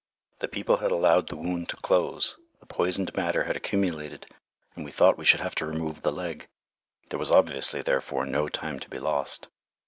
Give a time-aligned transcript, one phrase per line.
[0.39, 4.25] The people had allowed the wound to close, the poisoned matter had accumulated,
[4.75, 6.47] and we thought we should have to remove the leg.
[7.09, 9.49] There was obviously, therefore, no time to be lost.